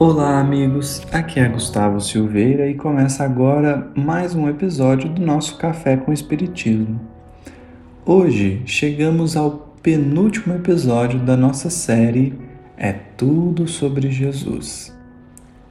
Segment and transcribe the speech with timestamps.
[0.00, 1.02] Olá, amigos.
[1.10, 7.00] Aqui é Gustavo Silveira e começa agora mais um episódio do nosso Café com Espiritismo.
[8.06, 12.38] Hoje chegamos ao penúltimo episódio da nossa série
[12.76, 14.96] É Tudo sobre Jesus.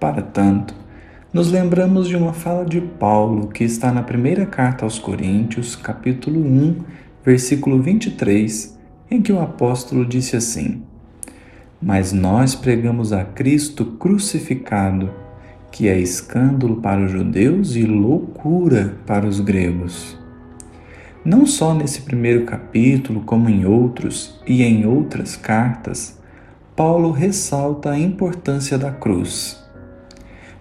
[0.00, 0.74] Para tanto,
[1.30, 6.40] nos lembramos de uma fala de Paulo que está na primeira carta aos Coríntios, capítulo
[6.40, 6.76] 1,
[7.22, 10.82] versículo 23, em que o apóstolo disse assim
[11.84, 15.10] mas nós pregamos a Cristo crucificado,
[15.70, 20.16] que é escândalo para os judeus e loucura para os gregos.
[21.22, 26.18] Não só nesse primeiro capítulo, como em outros e em outras cartas,
[26.74, 29.62] Paulo ressalta a importância da cruz.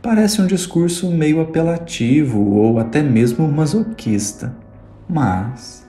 [0.01, 4.53] Parece um discurso meio apelativo ou até mesmo masoquista,
[5.07, 5.88] mas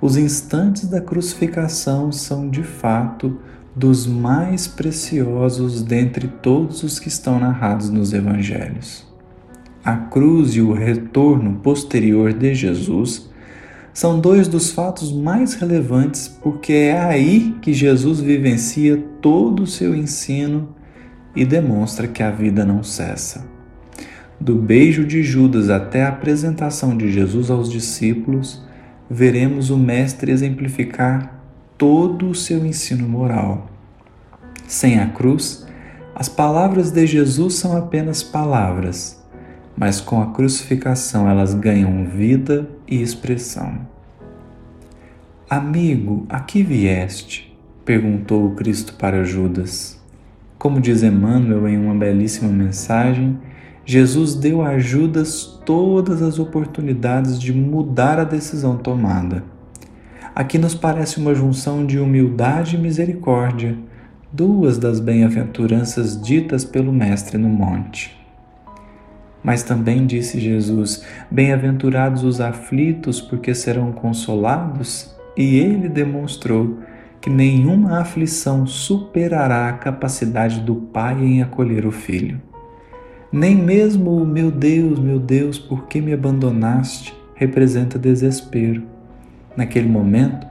[0.00, 3.40] os instantes da crucificação são de fato
[3.76, 9.06] dos mais preciosos dentre todos os que estão narrados nos evangelhos.
[9.84, 13.28] A cruz e o retorno posterior de Jesus
[13.92, 19.94] são dois dos fatos mais relevantes porque é aí que Jesus vivencia todo o seu
[19.94, 20.74] ensino
[21.34, 23.46] e demonstra que a vida não cessa.
[24.40, 28.64] Do beijo de Judas até a apresentação de Jesus aos discípulos,
[29.10, 31.35] veremos o Mestre exemplificar
[31.78, 33.68] todo o seu ensino moral.
[34.66, 35.66] Sem a cruz,
[36.14, 39.22] as palavras de Jesus são apenas palavras,
[39.76, 43.78] mas com a crucificação elas ganham vida e expressão.
[45.48, 47.54] Amigo, a que vieste?
[47.84, 50.00] perguntou o Cristo para Judas.
[50.58, 53.38] Como diz Emmanuel em uma belíssima mensagem,
[53.84, 59.55] Jesus deu a Judas todas as oportunidades de mudar a decisão tomada
[60.36, 63.74] Aqui nos parece uma junção de humildade e misericórdia,
[64.30, 68.14] duas das bem-aventuranças ditas pelo Mestre no monte.
[69.42, 76.80] Mas também disse Jesus: Bem-aventurados os aflitos, porque serão consolados, e ele demonstrou
[77.18, 82.42] que nenhuma aflição superará a capacidade do Pai em acolher o Filho.
[83.32, 88.95] Nem mesmo o meu Deus, meu Deus, por que me abandonaste representa desespero
[89.56, 90.46] Naquele momento,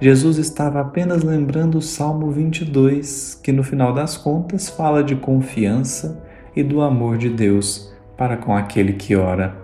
[0.00, 6.22] Jesus estava apenas lembrando o Salmo 22, que no final das contas fala de confiança
[6.54, 9.56] e do amor de Deus para com aquele que ora.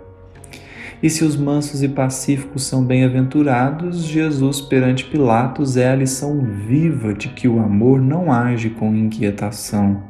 [1.02, 7.12] E se os mansos e pacíficos são bem-aventurados, Jesus perante Pilatos é a lição viva
[7.12, 10.02] de que o amor não age com inquietação,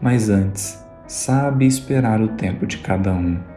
[0.00, 3.55] mas antes sabe esperar o tempo de cada um.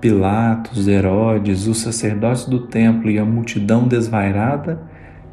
[0.00, 4.80] Pilatos, Herodes, os sacerdotes do templo e a multidão desvairada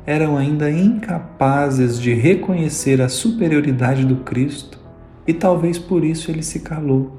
[0.06, 4.78] eram ainda incapazes de reconhecer a superioridade do Cristo
[5.26, 7.18] e talvez por isso ele se calou.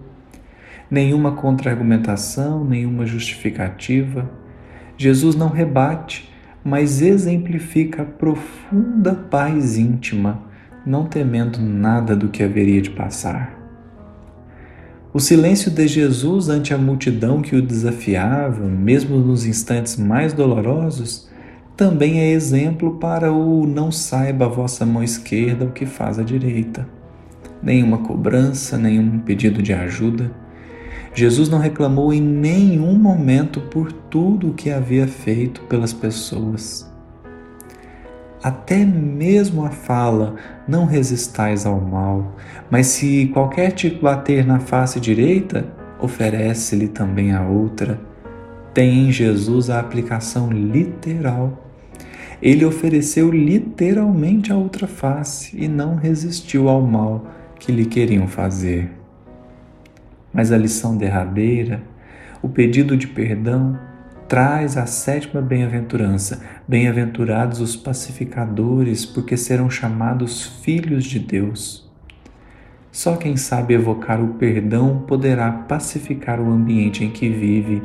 [0.90, 4.30] Nenhuma contra-argumentação, nenhuma justificativa.
[4.96, 6.30] Jesus não rebate,
[6.62, 10.42] mas exemplifica a profunda paz íntima,
[10.84, 13.57] não temendo nada do que haveria de passar.
[15.12, 21.28] O silêncio de Jesus ante a multidão que o desafiava, mesmo nos instantes mais dolorosos,
[21.74, 26.22] também é exemplo para o não saiba a vossa mão esquerda o que faz a
[26.22, 26.86] direita.
[27.62, 30.30] Nenhuma cobrança, nenhum pedido de ajuda.
[31.14, 36.87] Jesus não reclamou em nenhum momento por tudo o que havia feito pelas pessoas
[38.42, 42.36] até mesmo a fala, não resistais ao mal,
[42.70, 45.66] mas se qualquer te bater na face direita,
[46.00, 47.98] oferece-lhe também a outra.
[48.72, 51.64] Tem em Jesus a aplicação literal.
[52.40, 57.26] Ele ofereceu literalmente a outra face e não resistiu ao mal
[57.58, 58.88] que lhe queriam fazer.
[60.32, 61.82] Mas a lição derradeira,
[62.40, 63.76] o pedido de perdão,
[64.28, 66.42] traz a sétima bem-aventurança.
[66.68, 71.90] Bem-aventurados os pacificadores, porque serão chamados filhos de Deus.
[72.92, 77.82] Só quem sabe evocar o perdão poderá pacificar o ambiente em que vive.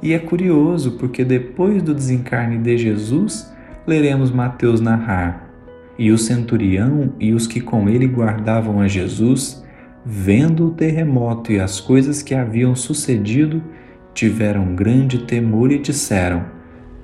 [0.00, 3.52] E é curioso porque depois do desencarne de Jesus,
[3.84, 5.50] leremos Mateus narrar.
[5.98, 9.64] E o centurião e os que com ele guardavam a Jesus,
[10.04, 13.62] vendo o terremoto e as coisas que haviam sucedido,
[14.14, 16.44] tiveram grande temor e disseram: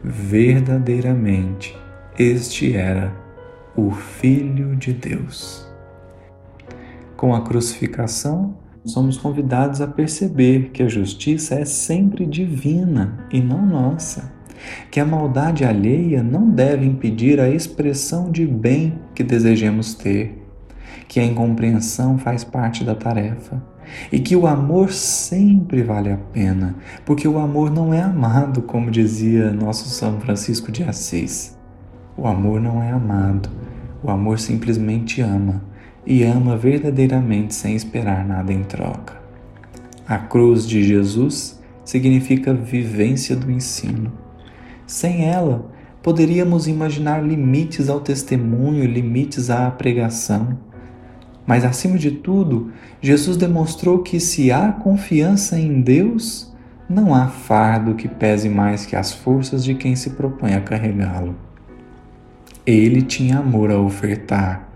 [0.02, 1.76] Verdadeiramente,
[2.18, 3.12] este era
[3.76, 5.66] o Filho de Deus.
[7.16, 13.64] Com a crucificação, somos convidados a perceber que a justiça é sempre divina e não
[13.66, 14.32] nossa,
[14.90, 20.44] que a maldade alheia não deve impedir a expressão de bem que desejemos ter,
[21.06, 23.62] que a incompreensão faz parte da tarefa
[24.10, 28.90] e que o amor sempre vale a pena, porque o amor não é amado, como
[28.90, 31.56] dizia nosso São Francisco de Assis.
[32.16, 33.48] O amor não é amado,
[34.02, 35.62] o amor simplesmente ama
[36.06, 39.14] e ama verdadeiramente sem esperar nada em troca.
[40.06, 44.12] A cruz de Jesus significa vivência do ensino.
[44.86, 45.70] Sem ela,
[46.02, 50.58] poderíamos imaginar limites ao testemunho, limites à pregação.
[51.48, 56.52] Mas, acima de tudo, Jesus demonstrou que se há confiança em Deus,
[56.86, 61.34] não há fardo que pese mais que as forças de quem se propõe a carregá-lo.
[62.66, 64.68] Ele tinha amor a ofertar,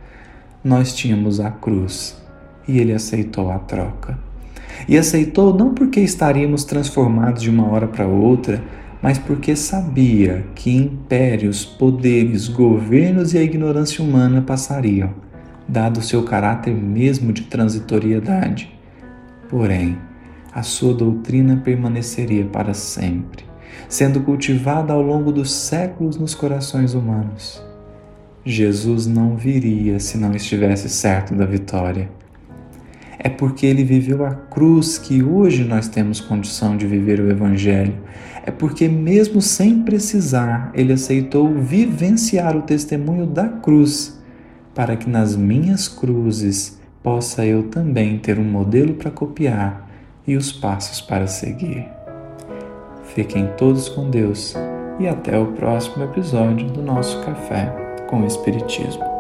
[0.65, 2.17] nós tínhamos a cruz
[2.67, 4.19] e ele aceitou a troca.
[4.89, 8.65] E aceitou não porque estaríamos transformados de uma hora para outra,
[9.03, 15.11] mas porque sabia que impérios, poderes, governos e a ignorância humana passariam,
[15.69, 18.73] dado o seu caráter mesmo de transitoriedade.
[19.49, 19.99] Porém,
[20.53, 23.45] a sua doutrina permaneceria para sempre,
[23.89, 27.63] sendo cultivada ao longo dos séculos nos corações humanos.
[28.45, 32.11] Jesus não viria se não estivesse certo da vitória.
[33.19, 37.95] É porque ele viveu a cruz que hoje nós temos condição de viver o Evangelho.
[38.45, 44.21] É porque, mesmo sem precisar, ele aceitou vivenciar o testemunho da cruz,
[44.75, 49.89] para que nas minhas cruzes possa eu também ter um modelo para copiar
[50.27, 51.87] e os passos para seguir.
[53.15, 54.55] Fiquem todos com Deus
[54.99, 57.67] e até o próximo episódio do nosso Café
[58.09, 59.12] com o Espiritismo.